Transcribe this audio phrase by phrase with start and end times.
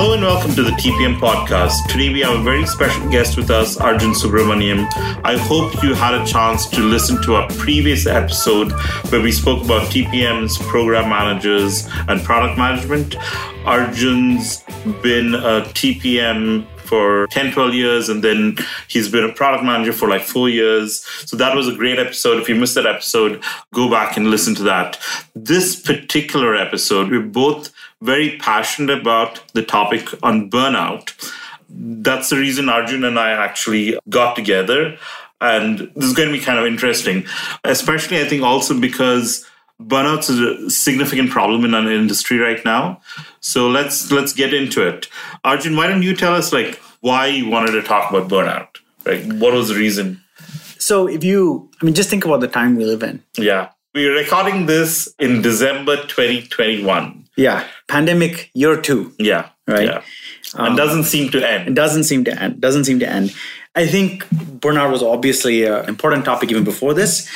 [0.00, 1.86] Hello and welcome to the TPM podcast.
[1.86, 4.88] Today we have a very special guest with us, Arjun Subramaniam.
[5.24, 8.72] I hope you had a chance to listen to our previous episode
[9.10, 13.16] where we spoke about TPM's program managers and product management.
[13.66, 14.62] Arjun's
[15.02, 18.56] been a TPM for 10, 12 years, and then
[18.88, 21.04] he's been a product manager for like four years.
[21.26, 22.40] So that was a great episode.
[22.40, 23.42] If you missed that episode,
[23.74, 24.98] go back and listen to that.
[25.34, 31.12] This particular episode, we're both very passionate about the topic on burnout.
[31.68, 34.98] That's the reason Arjun and I actually got together.
[35.40, 37.24] And this is going to be kind of interesting,
[37.64, 39.46] especially I think also because
[39.80, 43.00] burnout is a significant problem in our industry right now.
[43.40, 45.08] So let's let's get into it.
[45.44, 48.68] Arjun, why don't you tell us like why you wanted to talk about burnout?
[49.06, 50.22] Like what was the reason?
[50.78, 53.22] So if you I mean just think about the time we live in.
[53.38, 53.70] Yeah.
[53.94, 57.26] We're recording this in December 2021.
[57.40, 57.64] Yeah.
[57.88, 59.12] Pandemic year two.
[59.18, 59.48] Yeah.
[59.66, 59.86] Right.
[59.86, 60.02] Yeah.
[60.54, 61.68] and um, doesn't seem to end.
[61.68, 62.60] It doesn't seem to end.
[62.60, 63.34] Doesn't seem to end.
[63.74, 64.24] I think
[64.58, 67.28] burnout was obviously an important topic even before this,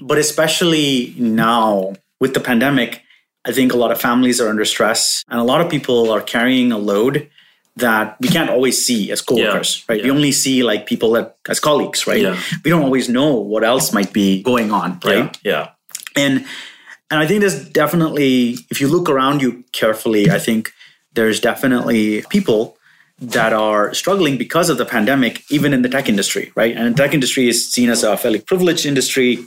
[0.00, 3.02] but especially now with the pandemic,
[3.46, 6.20] I think a lot of families are under stress and a lot of people are
[6.20, 7.30] carrying a load
[7.76, 10.02] that we can't always see as coworkers, right?
[10.02, 12.20] We only see like people that as colleagues, right?
[12.20, 12.38] Yeah.
[12.64, 15.36] We don't always know what else might be going on, right?
[15.42, 15.70] Yeah.
[16.16, 16.44] and
[17.10, 20.72] and i think there's definitely if you look around you carefully i think
[21.14, 22.76] there's definitely people
[23.20, 26.76] that are struggling because of the pandemic even in the tech industry right?
[26.76, 29.44] And the tech industry is seen as a fairly privileged industry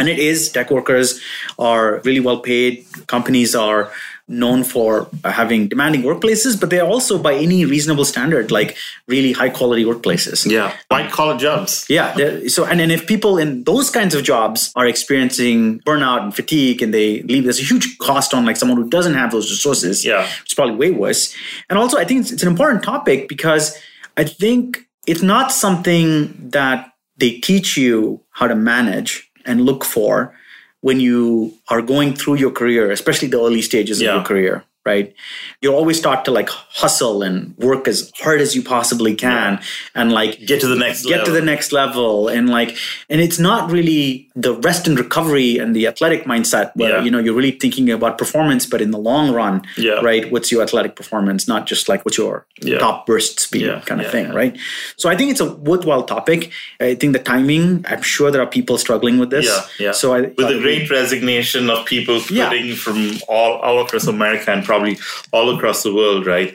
[0.00, 0.50] and it is.
[0.50, 1.20] Tech workers
[1.58, 2.86] are really well paid.
[3.06, 3.92] Companies are
[4.30, 8.76] known for having demanding workplaces but they're also by any reasonable standard like
[9.08, 10.72] really high quality workplaces Yeah.
[10.88, 11.84] White collar jobs.
[11.88, 12.14] yeah.
[12.46, 16.80] So, and then if people in those kinds of jobs are experiencing burnout and fatigue
[16.80, 20.04] and they leave, there's a huge cost on like someone who doesn't have those resources.
[20.04, 20.28] Yeah.
[20.44, 21.34] It's probably way worse.
[21.68, 23.76] And also, I think it's, it's an important topic because
[24.16, 30.34] I think it's not something that they teach you how to manage and look for
[30.80, 34.10] when you are going through your career, especially the early stages Yeah.
[34.10, 34.64] of your career.
[34.86, 35.12] Right,
[35.60, 39.60] you're always taught to like hustle and work as hard as you possibly can,
[39.94, 41.34] and like Get to the next get to level.
[41.34, 42.78] the next level and like
[43.10, 47.04] and it's not really the rest and recovery and the athletic mindset where Yeah.
[47.04, 50.00] you know you're really thinking about performance but in the long run Yeah.
[50.00, 52.78] right what's your athletic performance not just like what's your Yeah.
[52.78, 54.40] top burst speed Yeah, kind of yeah, thing yeah.
[54.42, 54.56] right
[54.96, 58.46] so i think it's a worthwhile topic i think the timing i'm sure there are
[58.58, 59.92] people struggling with this Yeah, yeah.
[59.92, 62.48] so i with the great resignation of people Yeah.
[62.76, 62.98] from
[63.28, 64.96] all, all across America and probably
[65.32, 66.50] all across the world, right?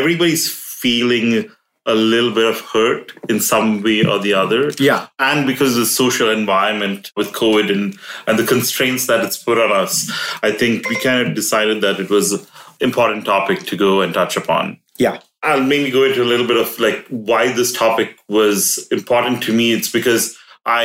[0.00, 0.44] Everybody's
[0.82, 1.50] feeling
[1.86, 4.70] a little bit of hurt in some way or the other.
[4.78, 5.08] Yeah.
[5.18, 9.58] And because of the social environment with COVID and, and the constraints that it's put
[9.58, 10.10] on us,
[10.42, 12.46] I think we kind of decided that it was an
[12.80, 14.78] important topic to go and touch upon.
[14.98, 19.42] yeah I'll maybe go into a little bit of like why this topic was important
[19.44, 19.72] to me.
[19.72, 20.84] It's because I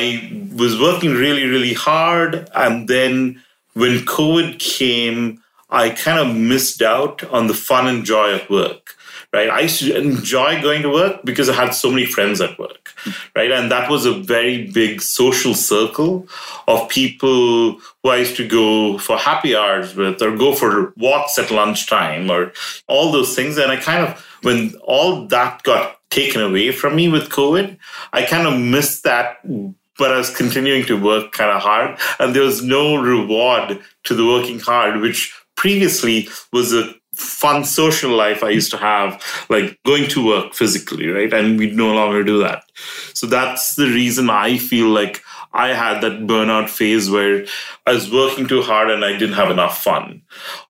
[0.55, 2.49] was working really, really hard.
[2.55, 3.41] And then
[3.73, 8.95] when COVID came, I kind of missed out on the fun and joy of work.
[9.33, 9.49] Right.
[9.49, 12.93] I used to enjoy going to work because I had so many friends at work.
[13.35, 13.51] Right.
[13.51, 16.27] And that was a very big social circle
[16.65, 17.73] of people
[18.03, 22.31] who I used to go for happy hours with or go for walks at lunchtime
[22.31, 22.53] or
[22.87, 23.57] all those things.
[23.57, 27.77] And I kind of, when all that got taken away from me with COVID,
[28.13, 29.39] I kind of missed that.
[29.97, 34.13] But I was continuing to work kind of hard, and there was no reward to
[34.13, 39.77] the working hard, which previously was a fun social life I used to have, like
[39.85, 41.33] going to work physically, right?
[41.33, 42.63] And we no longer do that.
[43.13, 45.23] So that's the reason I feel like
[45.53, 47.45] I had that burnout phase where
[47.85, 50.21] I was working too hard and I didn't have enough fun.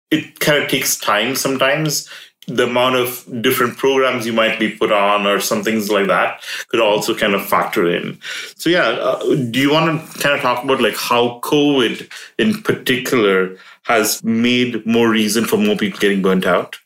[0.09, 2.09] It kind of takes time sometimes.
[2.47, 6.41] The amount of different programs you might be put on or some things like that
[6.69, 8.19] could also kind of factor in.
[8.55, 12.61] So yeah, uh, do you want to kind of talk about like how COVID in
[12.63, 16.77] particular has made more reason for more people getting burnt out?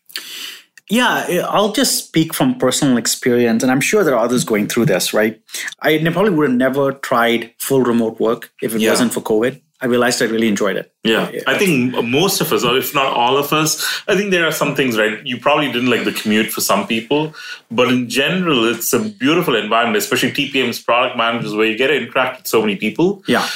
[0.90, 4.88] Yeah, I'll just speak from personal experience, and I'm sure there are others going through
[4.88, 5.40] this, right?
[5.82, 8.90] I probably would have never tried full remote work if it Yeah.
[8.90, 9.62] wasn't for COVID.
[9.82, 10.94] I realized I really enjoyed it.
[11.04, 14.46] Yeah, I think most of us, or if not all of us, I think there
[14.46, 15.20] are some things, right?
[15.26, 17.34] You probably didn't like the commute for some people,
[17.72, 21.96] but in general, it's a beautiful environment, especially TPM's product managers, where you get to
[21.98, 23.24] interact with so many people.
[23.28, 23.48] Yeah.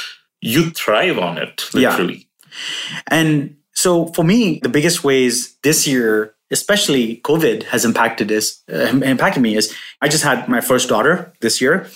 [0.41, 1.91] You thrive on it, Yeah.
[1.91, 2.27] literally.
[3.07, 8.87] And so for me, the biggest ways this year, especially COVID, has impacted is uh,
[9.03, 11.87] impacted me is I just had my first daughter this year,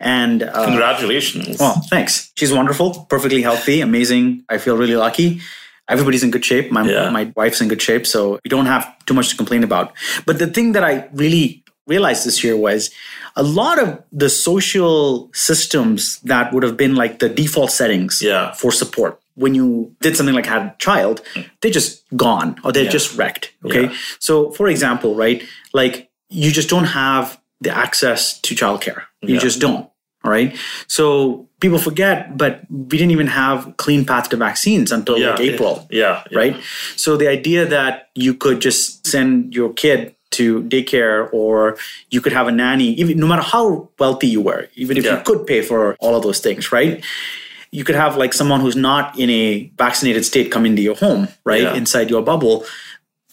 [0.00, 1.58] and uh, Congratulations.
[1.58, 2.32] well, thanks.
[2.36, 4.44] She's wonderful, perfectly healthy, amazing.
[4.48, 5.40] I feel really lucky.
[5.86, 6.72] everybody's in good shape.
[6.72, 7.10] My Yeah.
[7.10, 9.92] my wife's in good shape, so we don't have too much to complain about.
[10.26, 12.90] But the thing that I really realized this year was
[13.36, 18.52] a lot of the social systems that would have been like the default settings Yeah.
[18.60, 21.42] for support when you did something like had a child, hmm.
[21.60, 23.52] they're just gone or they're just wrecked.
[23.64, 23.84] Okay.
[23.84, 23.96] Yeah.
[24.20, 25.42] So, for example, right,
[25.72, 29.02] like you just don't have the access to childcare.
[29.22, 29.40] You Yeah.
[29.40, 29.88] just don't.
[30.24, 30.56] All right.
[30.86, 35.30] So people forget, but we didn't even have clean path to vaccines until Yeah.
[35.30, 36.22] like April Yeah.
[36.30, 36.38] yeah.
[36.38, 36.56] right?
[36.96, 41.76] So the idea that you could just send your kid to daycare or
[42.10, 45.18] you could have a nanny, even no matter how wealthy you were, even if Yeah.
[45.18, 47.04] you could pay for all of those things, right?
[47.74, 51.26] You could have like someone who's not in a vaccinated state come into your home,
[51.44, 51.62] right?
[51.62, 51.74] Yeah.
[51.74, 52.64] Inside your bubble.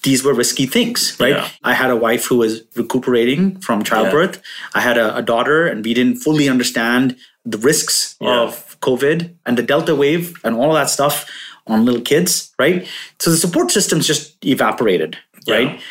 [0.01, 1.35] These were risky things, right?
[1.35, 1.47] Yeah.
[1.63, 3.63] I had a wife who was recuperating mm.
[3.63, 4.41] from childbirth.
[4.73, 8.41] I had a, a daughter, and we didn't fully understand the risks Yeah.
[8.41, 11.29] of COVID and the Delta wave and all of that stuff
[11.67, 12.87] on little kids, right?
[13.19, 15.55] So the support systems just evaporated, Yeah.
[15.55, 15.81] right?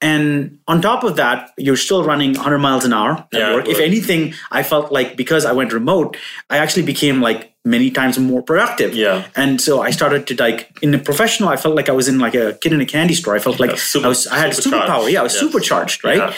[0.00, 3.68] And on top of that, you're still running 100 miles an hour at Yeah, work.
[3.68, 6.16] If anything, I felt like because I went remote,
[6.48, 8.94] I actually became like many times more productive.
[8.94, 9.26] Yeah.
[9.36, 12.18] And so I started to like in the professional, I felt like I was in
[12.18, 13.34] like a kid in a candy store.
[13.36, 15.10] I felt like super- I was I had superpower.
[15.12, 15.40] Yeah, I was Yeah.
[15.42, 16.18] supercharged, right?
[16.18, 16.32] Yeah.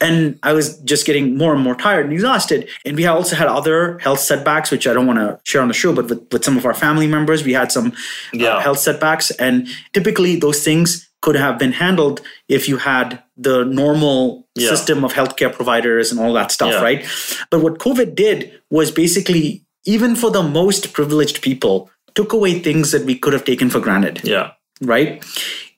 [0.00, 2.68] And I was just getting more and more tired and exhausted.
[2.84, 5.74] And we also had other health setbacks, which I don't want to share on the
[5.82, 7.92] show, but with, with some of our family members, we had some
[8.38, 9.30] uh, health setbacks.
[9.32, 14.68] And typically those things could have been handled if you had the normal Yeah.
[14.70, 16.82] system of healthcare providers and all that stuff, Yeah.
[16.82, 17.00] right?
[17.50, 22.92] But what COVID did was basically, even for the most privileged people, took away things
[22.92, 24.52] that we could have taken for granted, Yeah.
[24.80, 25.24] right?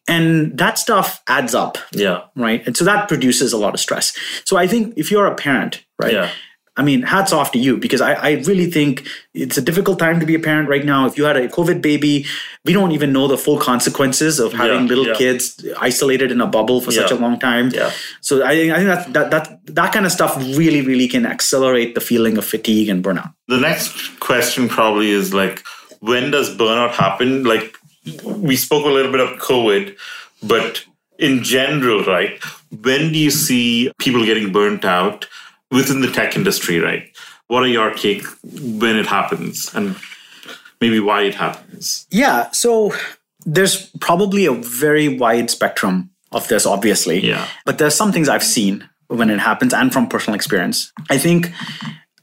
[0.06, 2.22] And that stuff adds up Yeah.
[2.34, 2.66] right?
[2.66, 4.12] And so that produces a lot of stress.
[4.44, 6.12] So I think if you're a parent, right?
[6.12, 6.30] Yeah.
[6.78, 10.20] I mean, hats off to you because I, I really think it's a difficult time
[10.20, 11.06] to be a parent right now.
[11.06, 12.24] If you had a COVID baby,
[12.64, 15.14] we don't even know the full consequences of having Yeah, little yeah.
[15.14, 17.70] kids isolated in a bubble for such a long time.
[17.70, 17.90] Yeah.
[18.20, 21.26] So I think I think that, that that that kind of stuff really really can
[21.26, 23.34] accelerate the feeling of fatigue and burnout.
[23.48, 25.64] The next question probably is like,
[26.00, 27.42] when does burnout happen?
[27.42, 27.76] Like,
[28.24, 29.96] we spoke a little bit of COVID,
[30.42, 30.84] but
[31.18, 32.38] in general, right?
[32.70, 35.26] When do you see people getting burnt out
[35.70, 37.10] within the tech industry, right?
[37.48, 39.96] What are your take when it happens and
[40.80, 42.06] maybe why it happens?
[42.10, 42.50] Yeah.
[42.52, 42.94] So
[43.46, 47.20] there's probably a very wide spectrum of this, obviously.
[47.20, 47.46] Yeah.
[47.64, 50.92] But there's some things I've seen when it happens and from personal experience.
[51.08, 51.50] I think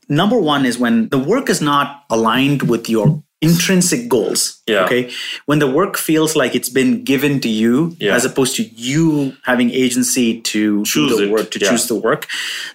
[0.07, 4.62] number one is when the work is not aligned with your intrinsic goals.
[4.66, 4.86] Yeah.
[4.86, 5.12] Okay.
[5.46, 8.16] When the work feels like it's been given to you Yeah.
[8.16, 11.30] as opposed to you having agency to Choose do the it.
[11.32, 11.70] work, to Yeah.
[11.70, 12.28] choose the work.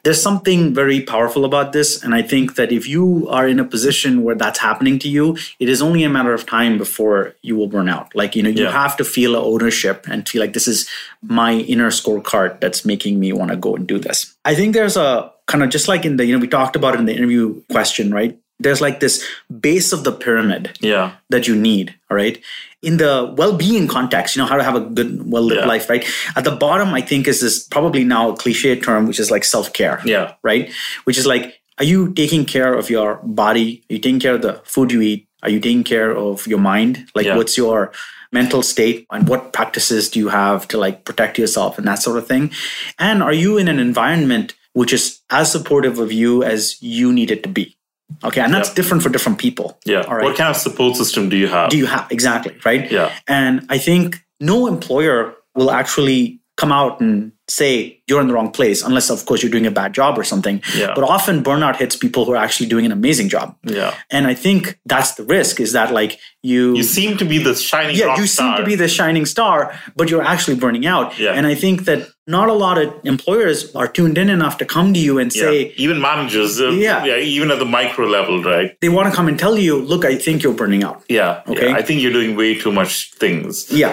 [0.04, 2.02] There's something very powerful about this.
[2.04, 5.36] And I think that if you are in a position where that's happening to you,
[5.58, 8.14] it is only a matter of time before you will burn out.
[8.14, 10.86] Like, you know, you have to feel ownership and feel like this is
[11.22, 14.34] my inner scorecard that's making me want to go and do this.
[14.44, 16.94] I think there's a kind of just like in the, you know, we talked about
[16.94, 18.38] it in the interview question, right?
[18.60, 19.24] There's like this
[19.60, 21.12] base of the pyramid Yeah.
[21.30, 22.38] that you need, all right?
[22.82, 25.66] In the well-being context, you know, how to have a good, well-lived Yeah.
[25.66, 26.04] life, right?
[26.36, 29.44] At the bottom, I think is this probably now a cliche term, which is like
[29.44, 30.00] self-care.
[30.04, 30.34] Yeah.
[30.42, 30.70] Right?
[31.04, 33.82] Which is like, are you taking care of your body?
[33.90, 35.26] Are you taking care of the food you eat?
[35.42, 37.06] Are you taking care of your mind?
[37.14, 37.36] Like Yeah.
[37.36, 37.92] what's your
[38.32, 42.18] mental state and what practices do you have to like protect yourself and that sort
[42.18, 42.50] of thing?
[42.98, 47.30] And are you in an environment which is as supportive of you as you need
[47.30, 47.76] it to be?
[48.24, 48.74] Okay, and that's Yeah.
[48.74, 49.78] different for different people.
[49.84, 50.02] Yeah.
[50.08, 51.70] All right What kind of support system do you have?
[51.70, 53.10] do you have exactly right Yeah.
[53.28, 54.04] and i think
[54.40, 59.24] no employer will actually come out and say you're in the wrong place unless of
[59.26, 60.92] course you're doing a bad job or something Yeah.
[60.94, 63.94] but often burnout hits people who are actually doing an amazing job yeah.
[64.10, 67.54] and i think that's the risk is that like you You seem to be the
[67.54, 68.56] shining yeah you seem star.
[68.58, 69.58] to be the shining star
[69.96, 71.32] but you're actually burning out Yeah.
[71.36, 74.88] and i think that not a lot of employers are tuned in enough to come
[74.94, 75.42] to you and Yeah.
[75.42, 77.04] say even managers, uh, Yeah.
[77.04, 78.68] yeah, even at the micro level, right?
[78.80, 81.42] they want to come and tell you look i think you're burning out Yeah.
[81.52, 81.68] Okay.
[81.68, 81.76] yeah.
[81.80, 82.92] I think you're doing way too much
[83.22, 83.66] things.
[83.82, 83.92] Yeah.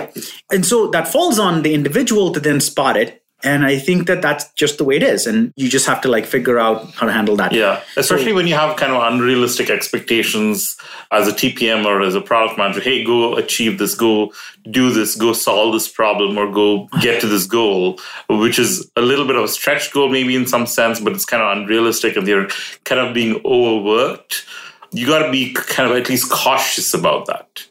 [0.54, 3.10] And so that falls on the individual to then spot it.
[3.44, 5.28] And I think that that's just the way it is.
[5.28, 7.52] And you just have to like figure out how to handle that.
[7.52, 10.76] Yeah, especially when you have kind of unrealistic expectations
[11.12, 12.82] as a TPM or as a product manager.
[12.82, 14.34] Hey, go achieve this, go
[14.70, 19.02] do this, go solve this problem, or go get to this goal, which is a
[19.02, 22.18] little bit of a stretch goal, maybe in some sense, but it's kind of unrealistic
[22.18, 22.48] and they're
[22.86, 24.46] kind of being overworked.
[24.92, 27.66] You got to be kind of at least cautious about that.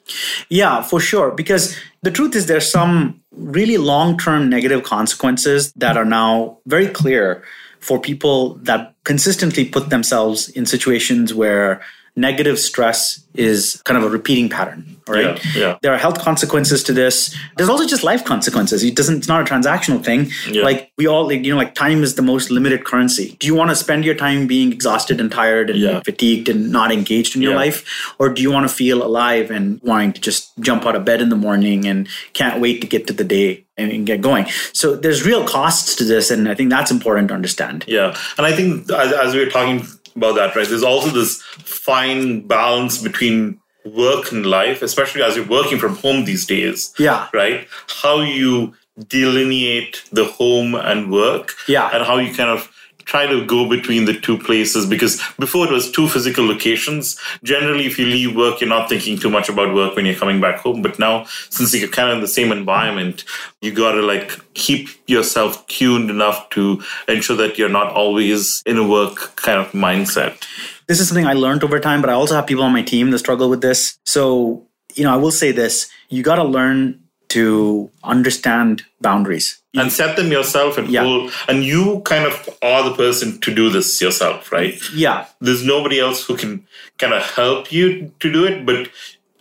[0.49, 1.31] Yeah, for sure.
[1.31, 6.89] Because the truth is, there's some really long term negative consequences that are now very
[6.89, 7.43] clear
[7.81, 11.81] for people that consistently put themselves in situations where
[12.17, 15.45] negative stress is kind of a repeating pattern, right?
[15.55, 15.79] Yeah, yeah.
[15.83, 17.37] There are health consequences to this.
[17.57, 18.83] There's also just life consequences.
[18.83, 19.19] It doesn't.
[19.19, 20.31] It's not a transactional thing.
[20.51, 20.63] Yeah.
[20.63, 23.37] Like we all, like, you know, like time is the most limited currency.
[23.39, 26.91] Do you want to spend your time being exhausted and tired and fatigued and not
[26.91, 30.57] engaged in your life, or do you want to feel alive and wanting to just
[30.61, 33.67] jump out of bed in the morning and can't wait to get to the day
[33.77, 34.47] and, and get going?
[34.73, 37.85] So there's real costs to this, and I think that's important to understand.
[37.87, 41.43] Yeah, and I think as, as we were talking about that, right, there's also this
[41.43, 46.93] fine balance between work and life, especially as you're working from home these days.
[46.99, 47.29] Yeah.
[47.33, 47.69] Right?
[48.03, 48.75] How you
[49.09, 51.55] delineate the home and work.
[51.69, 51.91] Yeah.
[51.93, 52.71] And how you kind of
[53.07, 57.19] try to go between the two places because before it was two physical locations.
[57.43, 60.41] Generally if you leave work you're not thinking too much about work when you're coming
[60.41, 60.83] back home.
[60.83, 63.25] But now since you're kind of in the same environment
[63.63, 68.77] you got to like keep yourself tuned enough to ensure that you're not always in
[68.77, 70.45] a work kind of mindset.
[70.87, 73.11] This is something I learned over time, but I also have people on my team
[73.11, 73.99] that struggle with this.
[74.05, 75.89] So, you know, I will say this.
[76.09, 79.59] You got to learn to understand boundaries.
[79.79, 81.03] and set them yourself and Yeah.
[81.03, 85.27] pull and you kind of are the person to do this yourself right Yeah.
[85.41, 86.67] there's nobody else who can
[86.99, 88.89] kind of help you to do it but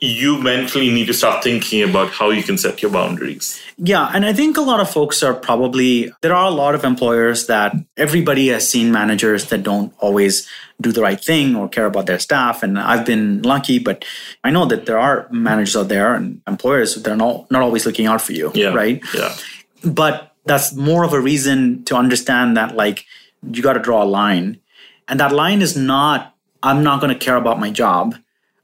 [0.02, 4.10] you mentally need to start thinking about how you can set your boundaries Yeah.
[4.14, 7.48] And I think a lot of folks are probably, there are a lot of employers
[7.48, 10.48] that everybody has seen managers that don't always
[10.80, 12.64] do the right thing or care about their staff.
[12.64, 14.06] And I've been lucky, but
[14.44, 17.86] I know that there are managers out there and employers that are not, not always
[17.86, 18.52] looking out for you.
[18.54, 19.02] yeah Right.
[19.14, 19.36] yeah
[19.84, 23.06] but that's more of a reason to understand that like
[23.52, 24.60] you got to draw a line
[25.08, 26.34] and that line is not
[26.64, 28.16] i'm not going to care about my job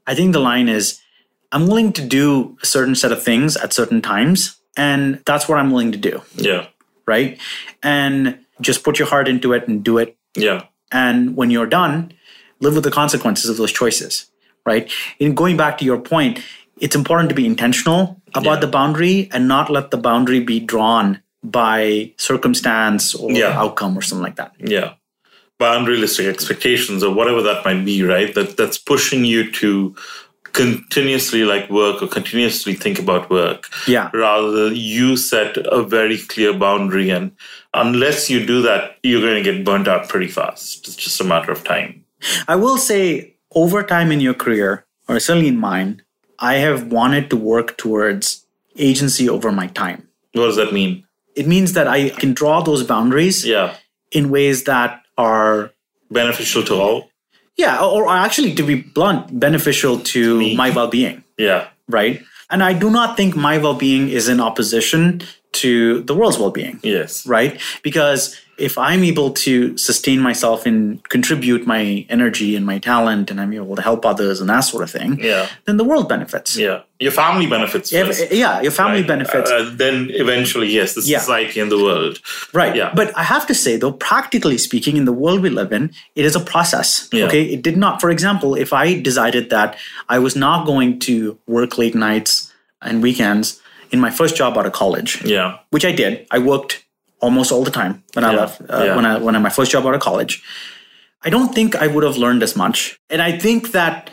[0.06, 1.00] i think the line is
[1.52, 5.58] i'm willing to do a certain set of things at certain times and that's what
[5.58, 6.22] i'm willing to do.
[6.34, 6.66] Yeah.
[7.06, 7.38] Right?
[7.82, 10.16] And just put your heart into it and do it.
[10.36, 10.64] Yeah.
[10.92, 12.12] And when you're done
[12.60, 14.30] live with the consequences of those choices.
[14.64, 14.90] Right?
[15.18, 16.40] In going back to your point
[16.80, 18.60] it's important to be intentional about Yeah.
[18.60, 23.58] the boundary and not let the boundary be drawn by circumstance or Yeah.
[23.62, 24.52] outcome or something like that.
[24.58, 24.94] Yeah.
[25.58, 28.34] By unrealistic expectations or whatever that might be right?
[28.34, 29.94] That that's pushing you to
[30.52, 33.68] continuously like work or continuously think about work.
[33.86, 34.10] Yeah.
[34.12, 37.32] rather you set a very clear boundary and
[37.74, 40.86] unless you do that you're going to get burnt out pretty fast.
[40.86, 42.04] It's just a matter of time.
[42.48, 46.02] I will say over time in your career or certainly in mine
[46.38, 50.08] i have wanted to work towards agency over my time.
[50.32, 51.04] What does that mean?
[51.34, 53.76] It means that i can draw those boundaries yeah.
[54.10, 55.72] in ways that are
[56.10, 57.11] beneficial to all
[57.56, 60.56] yeah or, or actually to be blunt beneficial to Me.
[60.56, 62.22] my well-being yeah right?
[62.50, 66.50] And I do not think my well being is in opposition to the world's well
[66.50, 67.60] being, yes right?
[67.82, 73.40] Because if I'm able to sustain myself and contribute my energy and my talent and
[73.40, 76.56] I'm able to help others and that sort of thing, yeah then the world benefits.
[76.56, 79.08] yeah your family benefits If- first, yeah, your family right?
[79.08, 79.50] benefits.
[79.50, 81.18] Uh, then eventually yes the Yeah.
[81.18, 82.20] society and the world
[82.52, 82.74] Right.
[82.76, 82.92] Yeah.
[82.94, 86.24] But I have to say, though, practically speaking, in the world we live in, it
[86.24, 87.08] is a process.
[87.12, 87.26] Yeah.
[87.26, 87.44] Okay.
[87.54, 89.76] It did not, for example, if I decided that
[90.08, 93.58] I was not going to work late nights and weekends
[93.92, 96.84] in my first job out of college, yeah which I did, I worked
[97.20, 98.40] almost all the time when I Yeah.
[98.40, 98.96] left, uh, Yeah.
[98.96, 100.42] when I when I my first job out of college.
[101.24, 102.98] I don't think I would have learned as much.
[103.08, 104.10] And I think that,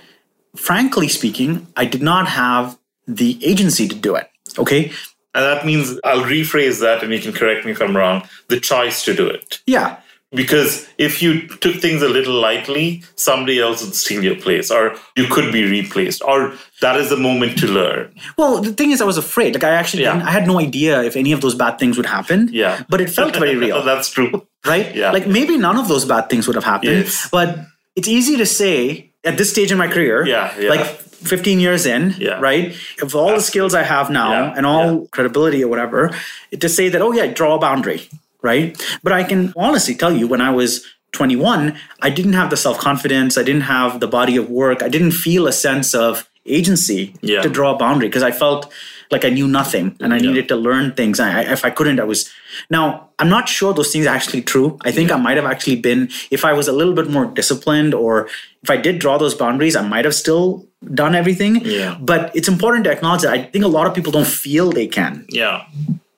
[0.56, 4.28] frankly speaking, I did not have the agency to do it.
[4.58, 4.92] Okay.
[5.36, 8.18] and that means i'll rephrase that and you can correct me if i'm wrong
[8.54, 9.90] the choice to do it Yeah.
[10.32, 14.96] Because if you took things a little lightly somebody else would steal your place or
[15.16, 19.02] you could be replaced or that is the moment to learn Well, the thing is,
[19.02, 19.54] I was afraid.
[19.56, 20.22] Like, I actually, Yeah.
[20.26, 22.50] I had no idea if any of those bad things would happen.
[22.52, 22.84] Yeah.
[22.90, 24.94] But it felt very real, that's true right?
[24.94, 25.12] Yeah.
[25.12, 27.06] Like maybe none of those bad things would have happened.
[27.06, 27.30] Yes.
[27.32, 27.58] But
[27.96, 30.70] it's easy to say at this stage in my career, Yeah, yeah.
[30.70, 32.40] like 15 years in, Yeah.
[32.40, 32.76] right?
[33.02, 35.08] Of all the skills I have now Yeah, and all yeah.
[35.12, 36.12] credibility or whatever,
[36.60, 38.08] to say that, oh yeah, draw a boundary,
[38.42, 38.76] right?
[39.04, 42.78] But I can honestly tell you when I was 21, I didn't have the self
[42.80, 47.16] confidence, I didn't have the body of work, I didn't feel a sense of agency
[47.22, 47.42] Yeah.
[47.42, 48.72] to draw a boundary because I felt
[49.12, 51.20] like I knew nothing and I needed to learn things.
[51.20, 52.30] I, if I couldn't, I was.
[52.70, 54.78] Now, I'm not sure those things are actually true.
[54.86, 57.96] I think I might have actually been, if I was a little bit more disciplined
[57.96, 58.28] or
[58.62, 61.62] if I did draw those boundaries, I might have still done everything.
[61.66, 61.98] Yeah.
[62.00, 64.88] But it's important to acknowledge that I think a lot of people don't feel they
[64.88, 65.26] can.
[65.30, 65.66] yeah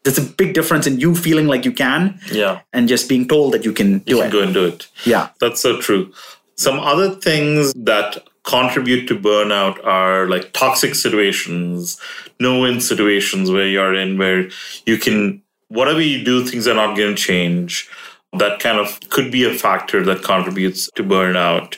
[0.04, 3.54] There's a big difference in you feeling like you can yeah and just being told
[3.54, 4.32] that you can do you can it.
[4.32, 5.30] go and do it Yeah.
[5.40, 6.12] That's so true.
[6.56, 12.00] Some other things that contribute to burnout are like toxic situations,
[12.40, 14.50] no win situations where you're in where
[14.86, 17.90] you can, whatever you do, things are not going to change.
[18.34, 21.78] That kind of could be a factor that contributes to burnout.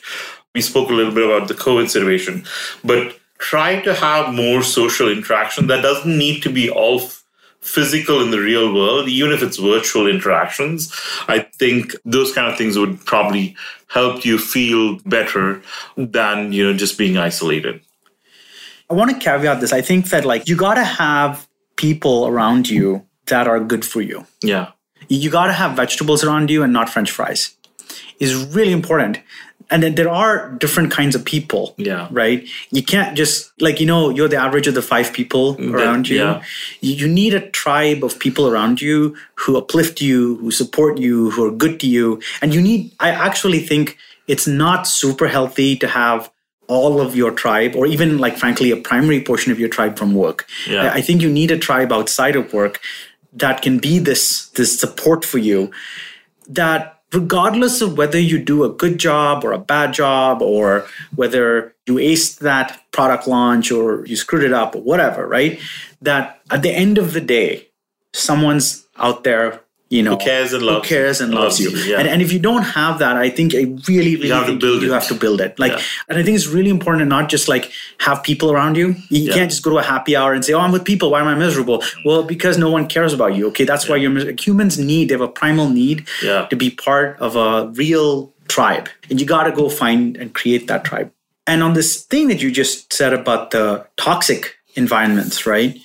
[0.53, 2.45] We spoke a little bit about the COVID situation,
[2.83, 5.67] but try to have more social interaction.
[5.67, 6.99] That doesn't need to be all
[7.63, 10.93] physical in the real world, even if it's virtual interactions.
[11.27, 13.55] I think those kind of things would probably
[13.87, 15.61] help you feel better
[15.97, 17.81] than you know just being isolated.
[18.89, 19.73] I want to caveat this.
[19.73, 24.01] I think that like you got to have people around you that are good for
[24.01, 24.25] you.
[24.41, 24.71] Yeah.
[25.07, 27.55] You got to have vegetables around you and not french fries.
[28.19, 29.19] Is really important.
[29.73, 31.73] And then there are different kinds of people.
[31.77, 32.07] Yeah.
[32.11, 32.47] Right?
[32.69, 36.17] You can't just like you know, you're the average of the five people around you.
[36.17, 36.43] yeah.
[36.81, 41.45] You need a tribe of people around you who uplift you, who support you, who
[41.47, 42.21] are good to you.
[42.41, 46.29] And you need I actually think it's not super healthy to have
[46.67, 50.13] all of your tribe or even like frankly a primary portion of your tribe from
[50.13, 50.91] work Yeah.
[50.93, 52.79] I think you need a tribe outside of work
[53.33, 55.71] that can be this this support for you
[56.47, 61.75] that regardless of whether you do a good job or a bad job or whether
[61.85, 65.59] you aced that product launch or you screwed it up or whatever right?
[66.01, 67.69] That at the end of the day
[68.13, 69.62] someone's out there
[69.95, 71.39] you know Who cares and loves who cares and you.
[71.39, 71.99] loves you, you, yeah.
[71.99, 74.81] and, and if you don't have that i think i really really have to build
[74.83, 74.93] you it.
[74.99, 75.81] have to build it like Yeah.
[76.09, 77.65] and i think it's really important to not just like
[78.07, 79.33] have people around you you Yeah.
[79.37, 81.27] can't just go to a happy hour and say oh i'm with people why am
[81.33, 84.79] i miserable well because no one cares about you okay that's why you're mis- humans
[84.91, 86.07] need they have a primal need
[86.53, 87.49] to be part of a
[87.83, 88.09] real
[88.57, 91.09] tribe and you got to go find and create that tribe
[91.53, 93.65] and on this thing that you just said about the
[94.07, 95.77] toxic environments right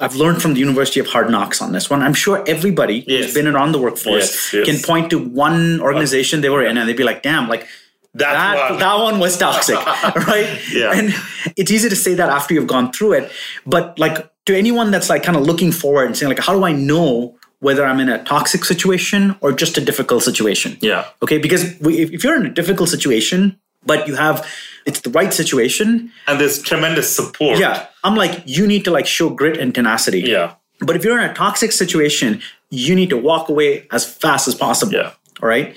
[0.00, 2.02] I've learned from the University of Hard Knocks on this one.
[2.02, 3.24] I'm sure everybody Yes.
[3.26, 4.66] who's been around the workforce Yes, yes.
[4.66, 7.66] can point to one organization they were in and they'd be like, damn, like
[8.14, 8.78] That's that, one.
[8.80, 9.76] that one was toxic,
[10.26, 10.58] right?
[10.72, 10.92] Yeah.
[10.92, 11.14] And
[11.56, 13.30] it's easy to say that after you've gone through it.
[13.66, 14.16] But like
[14.46, 17.36] to anyone that's like kind of looking forward and saying, like, how do I know
[17.60, 20.78] whether I'm in a toxic situation or just a difficult situation?
[20.80, 21.04] Yeah.
[21.22, 21.36] Okay.
[21.36, 24.46] Because we, if you're in a difficult situation, but you have
[24.86, 27.58] it's the right situation, And there's tremendous support.
[27.58, 30.20] yeah, I'm like, you need to like show grit and tenacity.
[30.20, 30.54] Yeah.
[30.80, 34.54] But if you're in a toxic situation, you need to walk away as fast as
[34.54, 34.94] possible.
[34.94, 35.12] Yeah.
[35.42, 35.76] All right.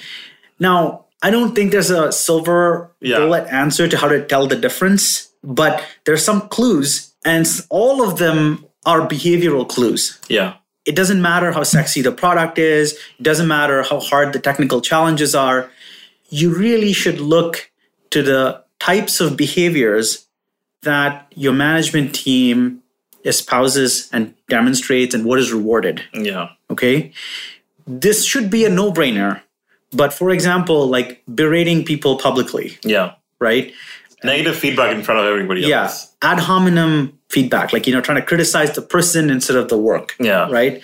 [0.60, 3.18] Now, I don't think there's a silver Yeah.
[3.20, 8.18] bullet answer to how to tell the difference, but there's some clues, and all of
[8.18, 10.20] them are behavioral clues.
[10.30, 10.54] Yeah.
[10.86, 14.80] It doesn't matter how sexy the product is, it doesn't matter how hard the technical
[14.82, 15.70] challenges are.
[16.30, 17.70] You really should look
[18.14, 20.28] to the types of behaviors
[20.84, 22.82] that your management team
[23.26, 26.04] espouses and demonstrates and what is rewarded.
[26.14, 26.50] Yeah.
[26.70, 27.12] Okay.
[27.88, 29.42] This should be a no brainer.
[29.92, 33.14] But for example, like berating people publicly, Yeah.
[33.40, 33.74] right?
[34.24, 35.92] Negative feedback in front of everybody Yeah.
[36.22, 40.16] Ad hominem feedback, like, you know, trying to criticize the person instead of the work.
[40.20, 40.48] Yeah.
[40.52, 40.82] Right.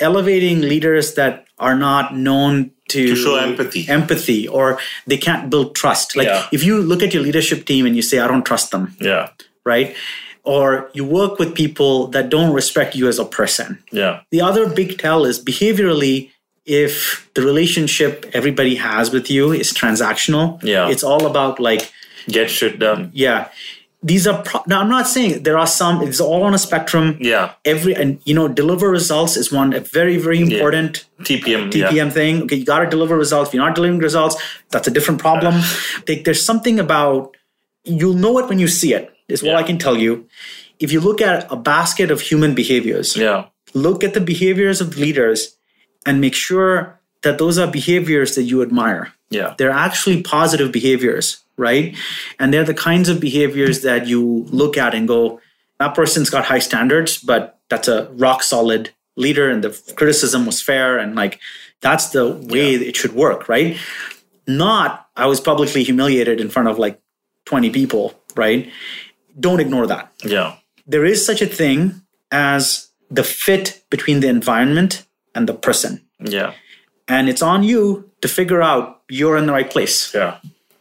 [0.00, 3.86] Elevating leaders that are not known to, To show empathy.
[3.88, 6.16] empathy, or they can't build trust.
[6.16, 6.46] Like, Yeah.
[6.50, 9.28] if you look at your leadership team and you say, I don't trust them, Yeah.
[9.64, 9.94] right?
[10.42, 13.78] Or you work with people that don't respect you as a person.
[13.92, 14.20] Yeah.
[14.30, 16.30] The other big tell is behaviorally,
[16.66, 20.88] if the relationship everybody has with you is transactional, Yeah.
[20.88, 21.92] it's all about like,
[22.28, 23.10] Get shit done.
[23.14, 23.48] yeah,
[24.02, 24.42] these are.
[24.42, 26.02] Pro- now, I'm not saying there are some.
[26.02, 27.18] It's all on a spectrum.
[27.20, 27.52] Yeah.
[27.64, 31.70] Every and you know, deliver results is one a very very important TPM.
[31.70, 32.10] TPM Yeah.
[32.10, 32.42] thing.
[32.44, 33.50] Okay, you got to deliver results.
[33.50, 34.36] If you're not delivering results,
[34.70, 35.54] that's a different problem.
[36.08, 37.36] Like, there's something about
[37.84, 39.12] you'll know it when you see it.
[39.28, 40.26] Is what I can tell you.
[40.80, 43.44] If you look at a basket of human behaviors, Yeah.
[43.74, 45.56] look at the behaviors of leaders
[46.06, 49.12] and make sure that those are behaviors that you admire.
[49.28, 49.54] Yeah.
[49.58, 51.94] They're actually positive behaviors, right?
[52.38, 55.40] And they're the kinds of behaviors that you look at and go,
[55.78, 60.60] that person's got high standards, but that's a rock solid leader and the criticism was
[60.62, 61.38] fair and like
[61.80, 63.76] that's the way it should work, right?
[64.46, 67.00] Not I was publicly humiliated in front of like
[67.46, 68.70] 20 people, right?
[69.38, 70.56] Don't ignore that Yeah.
[70.86, 76.00] there is such a thing as the fit between the environment and the person.
[76.18, 76.52] Yeah.
[77.08, 80.14] And it's on you to figure out you're in the right place.
[80.14, 80.38] Yeah.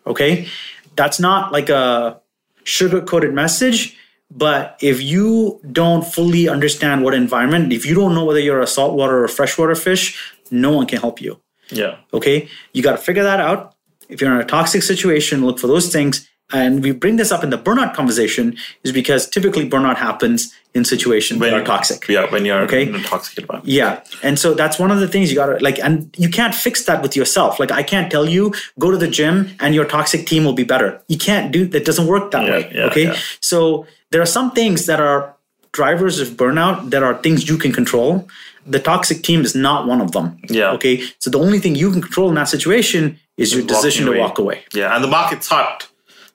[0.10, 0.48] Okay.
[0.96, 2.20] That's not like a
[2.64, 3.96] sugar coated message.
[4.32, 8.68] But if you don't fully understand what environment, if you don't know whether you're a
[8.68, 11.42] saltwater or freshwater fish, no one can help you.
[11.72, 11.98] Yeah.
[12.14, 12.48] Okay.
[12.74, 13.76] You got to figure that out.
[14.08, 16.28] If you're in a toxic situation, look for those things.
[16.52, 20.84] And we bring this up in the burnout conversation is because typically burnout happens in
[20.84, 22.08] situations when that are toxic.
[22.08, 22.30] Yeah.
[22.32, 22.88] When you're Okay.
[22.88, 23.68] in a toxic environment.
[23.72, 24.02] Yeah.
[24.24, 27.02] And so that's one of the things you gotta like, and you can't fix that
[27.04, 27.60] with yourself.
[27.60, 30.64] Like, I can't tell you, go to the gym and your toxic team will be
[30.64, 31.02] better.
[31.08, 32.72] You can't do that, doesn't work that Yeah, way.
[32.74, 33.04] yeah, okay.
[33.06, 33.18] yeah.
[33.42, 35.36] So there are some things that are
[35.72, 38.28] drivers of burnout that are things you can control.
[38.66, 40.38] The toxic team is not one of them.
[40.50, 40.72] Yeah.
[40.74, 41.04] Okay.
[41.20, 44.38] So the only thing you can control in that situation is your decision to walk
[44.40, 44.64] away.
[44.74, 44.94] Yeah.
[44.96, 45.88] And the market's hot.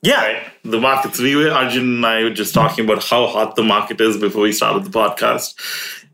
[0.04, 0.22] Yeah.
[0.26, 0.42] Right?
[0.64, 1.18] The markets.
[1.18, 4.42] We were Arjun and I were just talking about how hot the market is before
[4.42, 5.54] we started the podcast.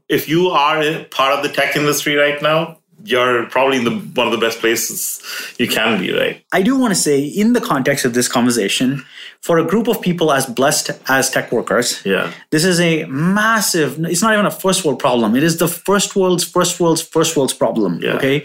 [0.09, 3.97] If you are a part of the tech industry right now, you're probably in the
[4.21, 5.23] one of the best places
[5.59, 6.45] you can be, right?
[6.53, 9.05] I do want to say, in the context of this conversation,
[9.41, 12.31] for a group of people as blessed as tech workers, Yeah.
[12.51, 15.35] this is a massive, it's not even a first world problem.
[15.35, 18.01] It is the first world's, first world's, first world's problem.
[18.03, 18.17] Yeah.
[18.17, 18.45] Okay.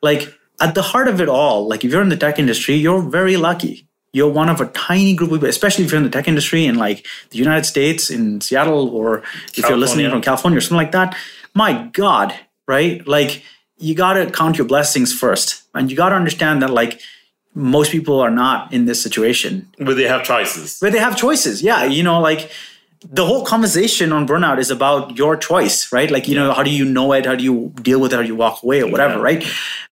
[0.00, 3.02] Like at the heart of it all, like if you're in the tech industry, you're
[3.02, 3.86] very lucky.
[4.12, 6.66] You're one of a tiny group of people, especially if you're in the tech industry
[6.66, 9.22] in like the United States, in Seattle, or
[9.56, 11.16] if you're listening from California or something like that.
[11.54, 12.34] My God,
[12.66, 13.06] right?
[13.06, 13.42] Like
[13.78, 15.62] you got to count your blessings first.
[15.74, 17.00] And you got to understand that like
[17.54, 20.78] most people are not in this situation But they have choices.
[20.80, 22.48] but they have choices yeah you know like
[23.02, 26.70] the whole conversation on burnout is about your choice right like you know how do
[26.70, 28.88] you know it how do you deal with it how do you walk away or
[28.88, 29.22] whatever Yeah.
[29.22, 29.42] right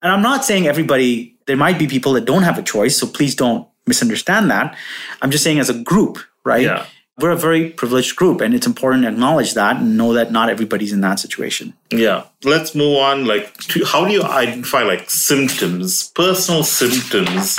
[0.02, 3.08] and i'm not saying everybody there might be people that don't have a choice so
[3.08, 4.76] please don't misunderstand that
[5.22, 6.84] i'm just saying as a group right Yeah.
[7.20, 10.48] we're a very privileged group and it's important to acknowledge that and know that not
[10.54, 12.24] everybody's in that situation Yeah.
[12.44, 13.24] Let's move on.
[13.26, 17.58] Like, to, how do you identify like symptoms, personal symptoms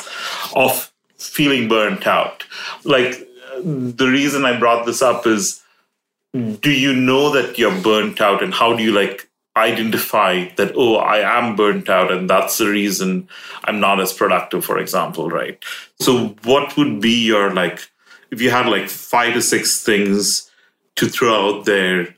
[0.55, 2.45] of feeling burnt out?
[2.85, 3.27] Like,
[3.63, 5.61] the reason I brought this up is
[6.33, 9.28] do you know that you're burnt out and how do you like
[9.65, 13.27] identify that, oh, I am burnt out and that's the reason
[13.65, 15.57] I'm not as productive, for example, right?
[15.99, 17.89] So, what would be your like,
[18.31, 20.49] if you had like five to six things
[20.95, 22.15] to throw out there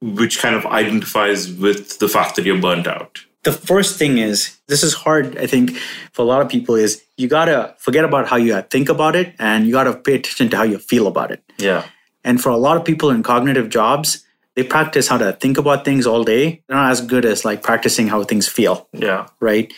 [0.00, 3.20] which kind of identifies with the fact that you're burnt out.
[3.44, 5.70] the first thing is this is hard i think
[6.12, 9.34] for a lot of people is you gotta forget about how you think about it
[9.38, 11.84] and you gotta pay attention to how you feel about it Yeah.
[12.24, 14.24] and for a lot of people in cognitive jobs
[14.56, 17.62] they practice how to think about things all day they're not as good as like
[17.62, 19.26] practicing how things feel Yeah.
[19.40, 19.72] right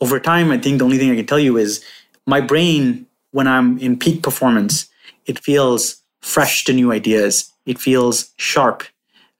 [0.00, 1.82] over time i think the only thing i can tell you is
[2.26, 4.88] my brain when i'm in peak performance
[5.26, 8.82] it feels fresh to new ideas it feels sharp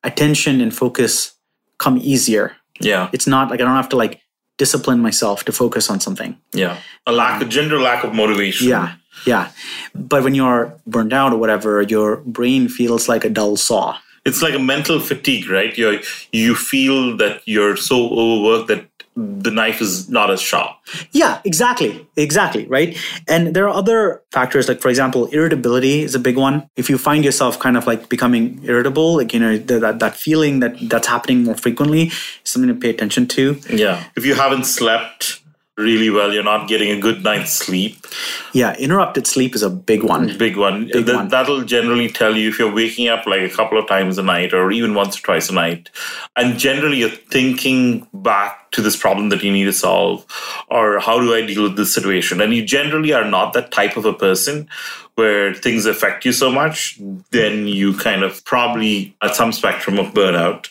[0.05, 1.33] attention and focus
[1.79, 3.09] come easier Yeah.
[3.12, 4.21] it's not like I don't have to like
[4.57, 6.37] discipline myself to focus on something.
[6.53, 6.77] Yeah.
[7.07, 8.69] A lack of gender, lack of motivation.
[8.69, 8.93] Yeah.
[9.27, 9.49] Yeah.
[9.95, 13.97] But when you're burned out or whatever, your brain feels like a dull saw.
[14.24, 15.76] It's like a mental fatigue, right?
[15.76, 16.00] You
[16.33, 20.76] you feel that you're so overworked that the knife is not as sharp.
[21.11, 22.06] Yeah, exactly.
[22.16, 22.66] Exactly.
[22.66, 22.96] Right.
[23.28, 26.68] And there are other factors, like, for example, irritability is a big one.
[26.76, 30.16] If you find yourself kind of like becoming irritable, like, you know, th- that, that
[30.16, 33.59] feeling that that's happening more frequently is something to pay attention to.
[33.68, 34.04] Yeah.
[34.16, 35.39] If you haven't slept
[35.81, 38.07] really well, you're not getting a good night's sleep.
[38.53, 38.77] Yeah.
[38.77, 40.37] Interrupted sleep is a big one.
[40.38, 40.88] Big one.
[40.88, 41.29] Th- one.
[41.29, 44.53] That'll generally tell you if you're waking up like a couple of times a night
[44.53, 45.90] or even once or twice a night.
[46.37, 50.25] And generally you're thinking back to this problem that you need to solve
[50.71, 52.40] or how do I deal with this situation?
[52.40, 54.69] And you generally are not that type of a person
[55.14, 56.99] where things affect you so much,
[57.31, 60.69] then you kind of probably at some spectrum of burnout.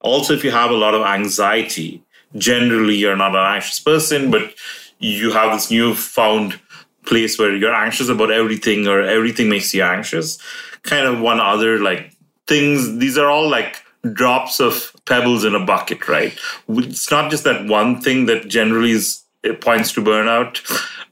[0.00, 2.02] Also, if you have a lot of anxiety,
[2.36, 4.54] generally you're not an anxious person, but
[4.98, 6.58] you have this newfound
[7.04, 10.38] place where you're anxious about everything or everything makes you anxious.
[10.82, 12.16] Kind of one other like
[12.46, 16.36] things, these are all like drops of pebbles in a bucket, right?
[16.68, 19.22] It's not just that one thing that generally is
[19.60, 20.60] points to burnout.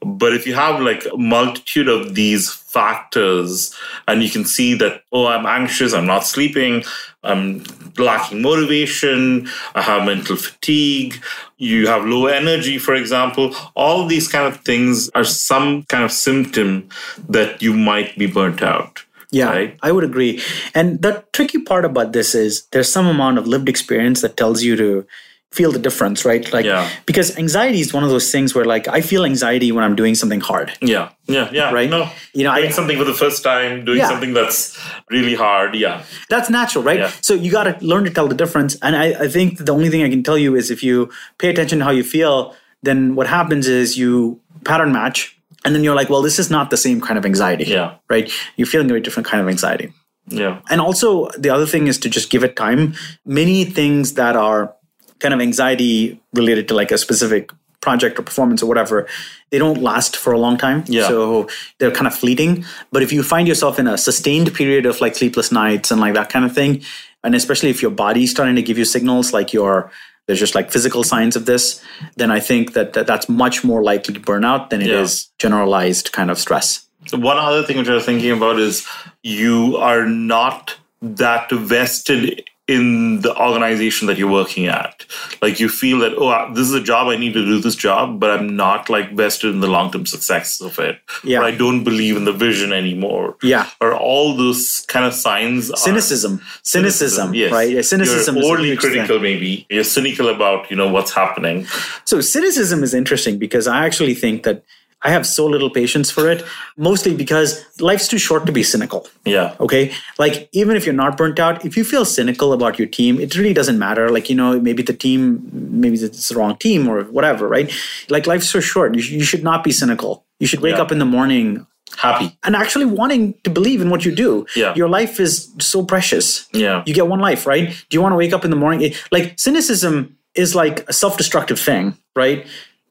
[0.03, 3.75] But if you have like a multitude of these factors
[4.07, 6.83] and you can see that, oh, I'm anxious, I'm not sleeping,
[7.23, 7.63] I'm
[7.97, 11.21] lacking motivation, I have mental fatigue,
[11.57, 16.11] you have low energy, for example, all these kind of things are some kind of
[16.11, 16.89] symptom
[17.29, 19.03] that you might be burnt out.
[19.31, 19.79] Yeah, Right.
[19.81, 20.41] I would agree.
[20.75, 24.61] And the tricky part about this is there's some amount of lived experience that tells
[24.61, 25.05] you to
[25.51, 26.51] feel the difference, right?
[26.53, 26.87] Like Yeah.
[27.05, 30.15] because anxiety is one of those things where like I feel anxiety when I'm doing
[30.15, 30.71] something hard.
[30.81, 31.71] Yeah, yeah, yeah.
[31.73, 31.89] Right.
[31.89, 34.07] No, You know, I- doing something for the first time, doing Yeah.
[34.07, 34.77] something that's
[35.09, 35.75] really hard.
[35.75, 36.99] Yeah, That's natural, right?
[36.99, 37.11] Yeah.
[37.21, 38.77] So you got to learn to tell the difference.
[38.81, 41.49] And I, I think the only thing I can tell you is if you pay
[41.49, 45.35] attention to how you feel, then what happens is you pattern match,
[45.65, 47.65] and then you're like, well, this is not the same kind of anxiety.
[47.65, 47.95] Yeah.
[48.09, 48.31] Right.
[48.55, 49.91] You're feeling a different kind of anxiety.
[50.29, 52.93] yeah, And also, the other thing is to just give it time.
[53.25, 54.73] Many things that are
[55.21, 59.07] kind of anxiety related to like a specific project or performance or whatever,
[59.49, 60.83] they don't last for a long time.
[60.87, 61.07] Yeah.
[61.07, 61.47] So
[61.79, 62.63] they're kind of fleeting.
[62.91, 66.13] But if you find yourself in a sustained period of like sleepless nights and like
[66.13, 66.83] that kind of thing,
[67.23, 69.91] and especially if your body's starting to give you signals like your
[70.27, 71.83] there's just like physical signs of this,
[72.15, 75.27] then I think that, that that's much more likely to burn out than it is
[75.39, 75.47] Yeah.
[75.49, 76.85] generalized kind of stress.
[77.11, 78.87] One other thing which I was thinking about is
[79.23, 85.05] you are not that vested in the organization that you're working at.
[85.41, 88.19] Like you feel that, oh, this is a job, I need to do this job,
[88.19, 90.99] but I'm not like vested in the long term success of it.
[91.23, 91.39] Yeah.
[91.39, 93.37] Or I don't believe in the vision anymore.
[93.43, 93.69] Yeah.
[93.81, 97.51] Or all those kind of signs are cynicism cynicism, yes.
[97.51, 99.65] right yeah, cynicism You're is overly critical, maybe.
[99.69, 101.65] You're cynical about, you know, what's happening.
[102.05, 104.63] So cynicism is interesting because I actually think that
[105.03, 106.45] I have so little patience for it,
[106.77, 109.07] mostly because life's too short to be cynical.
[109.25, 109.55] Yeah.
[109.59, 109.91] Okay.
[110.19, 113.35] Like, even if you're not burnt out, if you feel cynical about your team, it
[113.35, 114.09] really doesn't matter.
[114.09, 117.71] Like, you know, maybe the team, maybe it's the wrong team or whatever, right?
[118.09, 118.93] Like, life's so short.
[118.93, 120.23] You, sh- you should not be cynical.
[120.39, 120.81] You should wake Yeah.
[120.83, 121.65] up in the morning
[121.97, 122.37] Happy.
[122.43, 124.45] and actually wanting to believe in what you do.
[124.55, 124.75] Yeah.
[124.75, 126.47] Your life is so precious.
[126.53, 126.83] Yeah.
[126.85, 127.69] You get one life, right?
[127.89, 128.93] Do you want to wake up in the morning?
[129.11, 132.45] Like cynicism is like a self-destructive thing, right?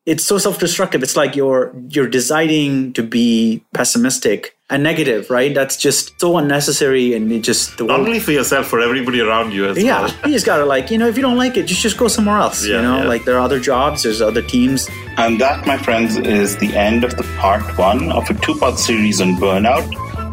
[0.07, 1.03] It's so self-destructive.
[1.03, 5.55] It's like you're you're deciding to be pessimistic and negative, right?
[5.55, 9.21] That's just so unnecessary and it just the Not world, only for yourself, for everybody
[9.21, 10.15] around you as yeah, well.
[10.25, 12.39] you just gotta like, you know, if you don't like it, just just go somewhere
[12.39, 12.65] else.
[12.65, 13.09] Yeah, you know, yeah.
[13.09, 14.89] like there are other jobs, there's other teams.
[15.19, 18.79] And that, my friends, is the end of the part one of a two part
[18.79, 19.87] series on burnout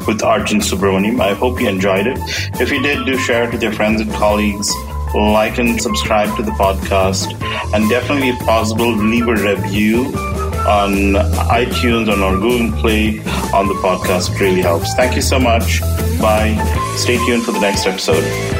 [0.08, 1.20] with Arjun Subramaniam.
[1.20, 2.18] I hope you enjoyed it.
[2.62, 4.72] If you did, do share it with your friends and colleagues.
[5.14, 7.34] Like and subscribe to the podcast.
[7.74, 10.06] And definitely, if possible, leave a review
[10.68, 11.14] on
[11.50, 13.20] iTunes on Google Play
[13.54, 14.36] on the podcast.
[14.36, 14.94] It really helps.
[14.96, 15.82] Thank you so much.
[16.20, 16.56] Bye.
[16.98, 18.57] Stay tuned for the next episode.